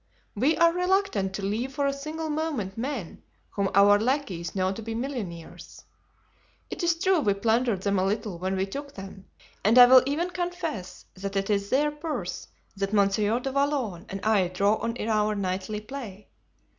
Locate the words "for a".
1.75-1.93